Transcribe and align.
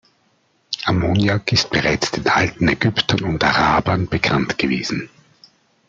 Ammoniak 0.85 1.51
ist 1.51 1.69
bereits 1.69 2.09
den 2.09 2.25
alten 2.27 2.67
Ägyptern 2.67 3.21
und 3.21 3.43
Arabern 3.43 4.07
bekannt 4.07 4.57
gewesen. 4.57 5.11